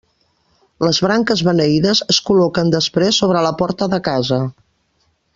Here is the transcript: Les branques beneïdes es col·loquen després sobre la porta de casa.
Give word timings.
Les 0.85 0.99
branques 1.07 1.43
beneïdes 1.49 2.01
es 2.13 2.21
col·loquen 2.29 2.73
després 2.77 3.19
sobre 3.25 3.43
la 3.49 3.55
porta 3.63 3.89
de 3.95 4.01
casa. 4.09 4.41